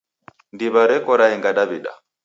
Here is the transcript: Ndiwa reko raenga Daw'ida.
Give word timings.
Ndiwa 0.53 0.81
reko 0.91 1.09
raenga 1.19 1.49
Daw'ida. 1.57 1.91